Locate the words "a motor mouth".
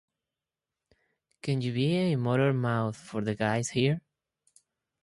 1.95-2.97